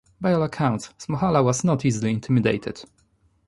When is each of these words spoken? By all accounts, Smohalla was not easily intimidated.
By 0.19 0.33
all 0.33 0.41
accounts, 0.41 0.89
Smohalla 0.97 1.43
was 1.45 1.63
not 1.63 1.85
easily 1.85 2.09
intimidated. 2.09 2.85